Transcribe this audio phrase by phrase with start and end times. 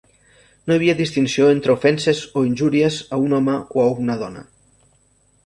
[0.69, 4.45] No hi havia distinció entre ofenses o injúries a un home o a una dona.